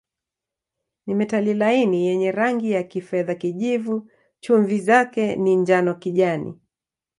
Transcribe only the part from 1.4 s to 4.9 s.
laini yenye rangi ya kifedha-kijivu, chumvi